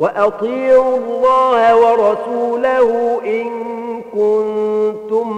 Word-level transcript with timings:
وأطيعوا 0.00 0.96
الله 0.96 1.76
ورسوله 1.76 3.20
إن 3.24 3.46
كنتم 4.12 5.28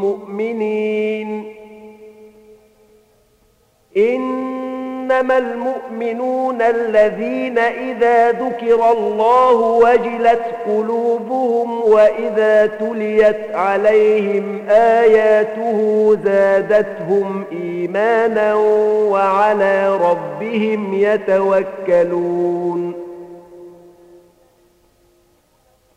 مؤمنين. 0.00 1.54
إنما 3.96 5.38
المؤمنون 5.38 6.62
الذين 6.62 7.58
إذا 7.58 8.32
ذكر 8.32 8.92
الله 8.92 9.54
وجلت 9.54 10.42
قلوبهم 10.66 11.90
وإذا 11.90 12.66
تليت 12.66 13.54
عليهم 13.54 14.68
آياته 14.68 16.16
زادتهم 16.24 17.44
إيمانا 17.52 18.54
وعلى 19.10 19.96
ربهم 19.96 20.94
يتوكلون. 20.94 23.11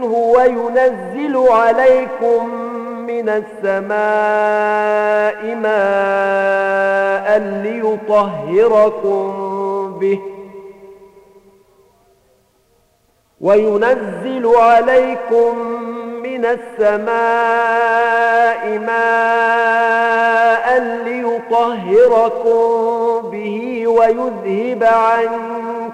منه 0.00 0.14
وينزل 0.14 1.36
عليكم 1.50 2.48
من 3.06 3.28
السماء 3.28 3.94
ماء 5.54 7.38
ليطهركم 7.62 9.28
به. 10.00 10.20
وينزل 13.40 14.46
عليكم 14.56 15.58
من 16.22 16.44
السماء 16.44 17.08
ماء 18.78 20.20
ليطهركم 21.04 22.60
به 23.30 23.86
ويذهب 23.86 24.84
عنكم 24.84 25.59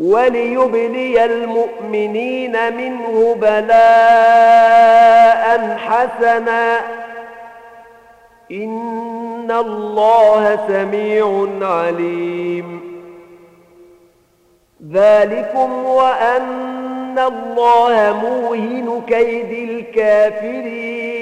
وليبلي 0.00 1.24
المؤمنين 1.24 2.76
منه 2.76 3.36
بلاء 3.40 3.82
حسنا. 5.76 6.80
إن 8.52 9.50
الله 9.50 10.58
سميع 10.68 11.46
عليم. 11.62 12.92
ذلكم 14.92 15.84
وأن 15.84 17.18
الله 17.18 18.18
موهن 18.22 19.02
كيد 19.08 19.68
الكافرين. 19.70 21.21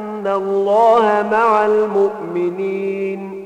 الله 0.27 1.27
مع 1.31 1.65
المؤمنين. 1.65 3.41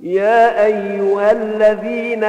يا 0.00 0.64
أيها 0.64 1.32
الذين 1.32 2.24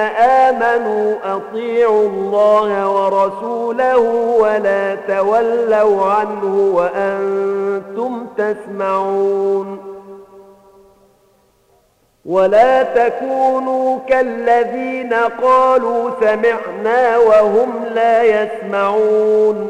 آمنوا 0.46 1.16
أطيعوا 1.24 2.10
الله 2.10 2.92
ورسوله 2.92 3.98
ولا 4.40 4.96
تولوا 4.96 6.06
عنه 6.06 6.72
وأنتم 6.76 8.28
تسمعون. 8.38 9.80
ولا 12.26 12.84
تكونوا 12.84 14.00
كالذين 14.08 15.14
قالوا 15.14 16.12
سمعنا 16.22 17.18
وهم 17.18 17.86
لا 17.94 18.24
يسمعون. 18.24 19.70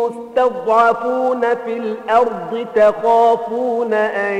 مستضعفون 0.00 1.40
في 1.40 1.72
الأرض 1.76 2.66
تخافون 2.74 3.92
أن 3.94 4.34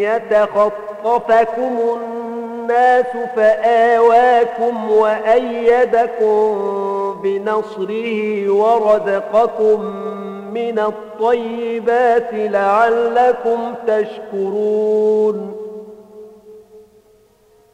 يتخطفكم 0.00 1.78
الناس 1.96 3.06
فآواكم 3.36 4.90
وأيدكم 4.90 6.56
بنصره 7.22 8.48
ورزقكم 8.50 9.80
من 10.54 10.78
الطيبات 10.78 12.28
لعلكم 12.32 13.74
تشكرون 13.86 15.61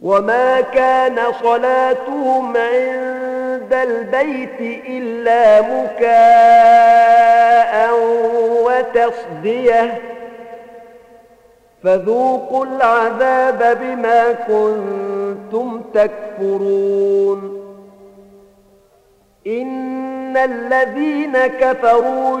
وما 0.00 0.60
كان 0.60 1.18
صلاتهم 1.42 2.56
عند 2.56 3.72
البيت 3.72 4.60
إلا 4.88 5.60
مكاء 5.62 7.18
وتصديه 8.64 9.98
فذوقوا 11.84 12.66
العذاب 12.66 13.78
بما 13.80 14.32
كنتم 14.32 15.82
تكفرون 15.94 17.58
إن 19.46 20.36
الذين 20.36 21.46
كفروا 21.46 22.40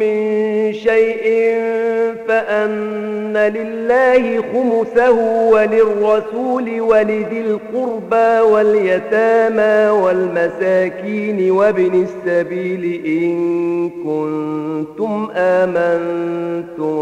من 0.00 0.72
شيء 0.72 1.54
فأن 2.28 3.36
لله 3.36 4.42
خمسه 4.52 5.10
وللرسول 5.52 6.80
ولذي 6.80 7.40
القربى 7.40 8.40
واليتامى 8.52 9.90
والمساكين 10.00 11.50
وابن 11.50 12.06
السبيل 12.06 13.04
إن 13.06 13.90
كنتم 14.04 15.28
آمنتم 15.36 17.00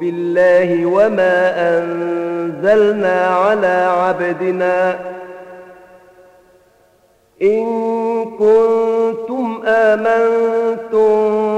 بالله 0.00 0.86
وما 0.86 1.54
أنزلنا 1.78 3.26
على 3.26 3.88
عبدنا 3.90 4.98
إن 7.42 7.64
كنتم 8.24 9.62
آمنتم 9.66 11.57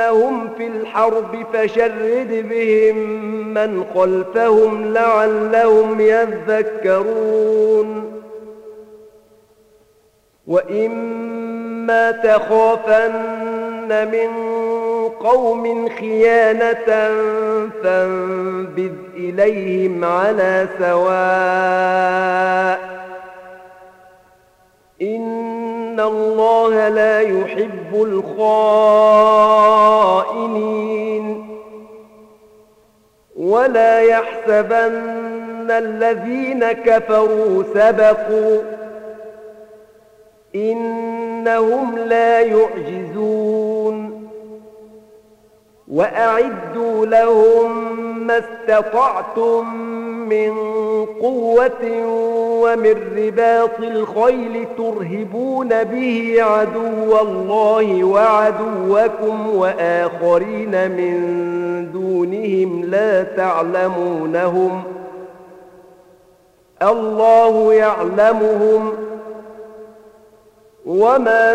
تثقفنهم 0.00 0.48
في 0.56 0.66
الحرب 0.66 1.46
فشرد 1.52 2.46
بهم 2.50 2.96
من 3.54 3.84
خلفهم 3.94 4.92
لعلهم 4.92 6.00
يذكرون. 6.00 7.40
وإما 10.46 12.10
تخافن 12.10 13.08
من 14.12 14.28
قوم 15.08 15.88
خيانة 15.88 17.10
فانبذ 17.82 18.92
إليهم 19.14 20.04
على 20.04 20.68
سواء. 20.78 22.10
إن 25.02 25.59
الله 26.00 26.88
لا 26.88 27.20
يحب 27.20 27.94
الخائنين 27.94 29.10
ولا 33.36 34.00
يحسبن 34.00 35.70
الذين 35.70 36.72
كفروا 36.72 37.62
سبقوا 37.74 38.62
إنهم 40.54 41.98
لا 41.98 42.40
يعجزون 42.40 44.20
وأعدوا 45.88 47.06
لهم 47.06 47.98
ما 48.26 48.38
استطعتم 48.38 49.64
من 50.30 50.52
قوة 51.20 52.06
ومن 52.62 52.94
رباط 53.16 53.78
الخيل 53.80 54.66
ترهبون 54.76 55.84
به 55.84 56.36
عدو 56.38 57.18
الله 57.20 58.04
وعدوكم 58.04 59.56
وآخرين 59.56 60.90
من 60.90 61.20
دونهم 61.92 62.84
لا 62.84 63.22
تعلمونهم 63.22 64.82
الله 66.82 67.74
يعلمهم 67.74 68.92
وما 70.86 71.54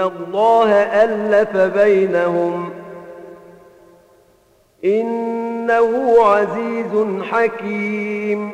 الله 0.00 0.72
ألف 0.72 1.56
بينهم. 1.56 2.70
إنه 4.84 6.14
عزيز 6.24 7.22
حكيم. 7.22 8.52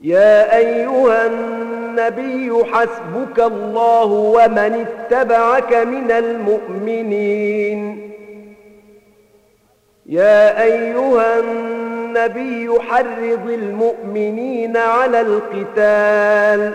يا 0.00 0.56
أيها 0.56 1.26
النبي 1.26 2.64
حسبك 2.64 3.40
الله 3.40 4.04
ومن 4.04 4.86
اتبعك 4.86 5.74
من 5.74 6.10
المؤمنين. 6.10 8.10
يا 10.06 10.62
أيها 10.62 11.40
النبي 11.40 12.80
حرض 12.80 13.48
المؤمنين 13.48 14.76
على 14.76 15.20
القتال. 15.20 16.74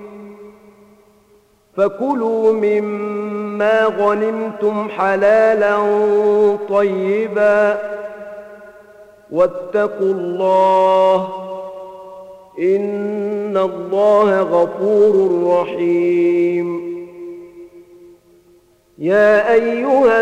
فكلوا 1.77 2.53
مما 2.53 3.83
غنمتم 3.85 4.89
حلالا 4.89 5.77
طيبا 6.69 7.79
واتقوا 9.31 10.13
الله 10.13 11.29
إن 12.59 13.57
الله 13.57 14.41
غفور 14.41 15.43
رحيم. 15.47 16.81
يا 18.97 19.53
أيها 19.53 20.21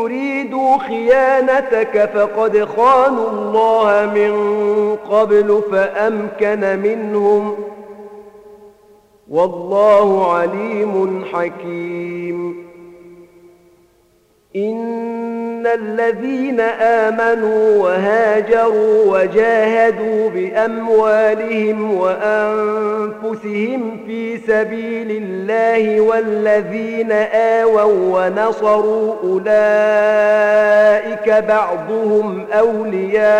يريدوا 0.00 0.78
خيانتك 0.78 2.10
فقد 2.14 2.64
خانوا 2.64 3.30
الله 3.30 4.10
من 4.14 4.32
قبل 4.96 5.62
فأمكن 5.72 6.78
منهم 6.78 7.56
والله 9.28 10.32
عليم 10.32 11.24
حكيم. 11.32 12.70
الذين 15.66 16.60
آمنوا 16.80 17.76
وهاجروا 17.82 19.18
وجاهدوا 19.18 20.30
بأموالهم 20.30 21.94
وأنفسهم 21.94 23.80
في 24.06 24.38
سبيل 24.38 25.22
الله 25.22 26.00
والذين 26.00 27.12
آووا 27.32 28.26
ونصروا 28.26 29.14
أولئك 29.22 30.50
بعضهم 31.48 32.46
أولياء 32.52 33.30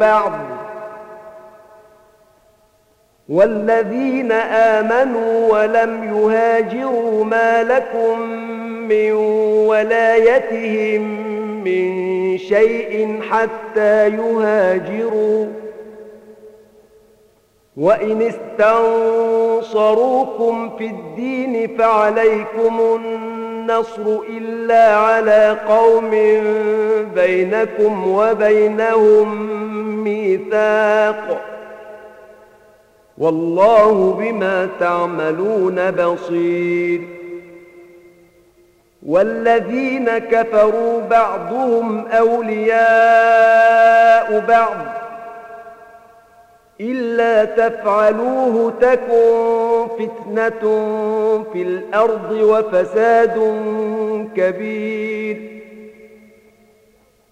بعض 0.00 0.32
والذين 3.28 4.32
آمنوا 4.32 5.52
ولم 5.52 6.04
يهاجروا 6.04 7.24
ما 7.24 7.62
لكم 7.62 8.20
من 8.88 9.12
ولايتهم 9.68 11.02
من 11.64 12.04
شيء 12.38 13.20
حتى 13.30 14.08
يهاجروا. 14.08 15.46
وإن 17.76 18.32
استنصروكم 19.62 20.70
في 20.78 20.86
الدين 20.86 21.76
فعليكم 21.76 22.80
النصر 22.80 24.18
إلا 24.28 24.96
على 24.96 25.58
قوم 25.68 26.10
بينكم 27.14 28.08
وبينهم 28.08 29.46
ميثاق. 30.04 31.40
والله 33.18 34.16
بما 34.18 34.68
تعملون 34.80 35.90
بصير. 35.90 37.23
والذين 39.04 40.18
كفروا 40.18 41.00
بعضهم 41.00 42.06
أولياء 42.08 42.84
بعض 44.48 44.76
إلا 46.80 47.44
تفعلوه 47.44 48.72
تكن 48.80 49.86
فتنة 49.98 50.60
في 51.52 51.62
الأرض 51.62 52.30
وفساد 52.32 53.54
كبير 54.36 55.53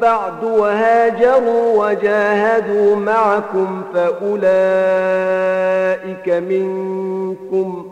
بعد 0.00 0.44
وهاجروا 0.44 1.86
وجاهدوا 1.86 2.96
معكم 2.96 3.82
فأولئك 3.94 4.28
منكم 6.28 7.86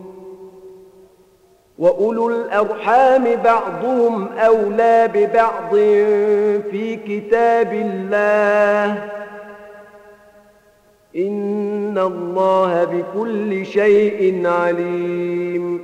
وأولو 1.79 2.29
الأرحام 2.31 3.25
بعضهم 3.45 4.29
أولى 4.39 5.09
ببعض 5.15 5.75
في 6.71 6.97
كتاب 7.09 7.73
الله. 7.73 9.09
إن 11.17 11.99
الله 11.99 12.85
بكل 12.85 13.67
شيء 13.67 14.47
عليم. 14.47 15.76